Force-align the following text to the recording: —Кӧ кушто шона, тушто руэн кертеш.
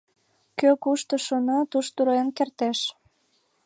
—Кӧ 0.59 0.69
кушто 0.83 1.15
шона, 1.25 1.59
тушто 1.71 1.99
руэн 2.05 2.29
кертеш. 2.37 2.79